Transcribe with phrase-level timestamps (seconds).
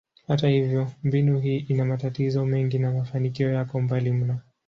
[0.27, 4.39] Hata hivyo, mbinu hii ina matatizo mengi na mafanikio yako mbali mno.